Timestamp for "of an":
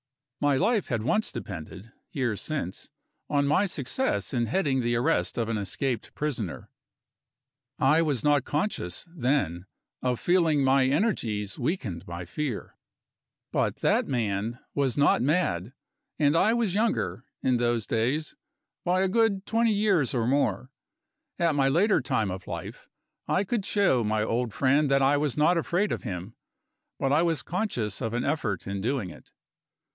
5.37-5.59, 28.01-28.23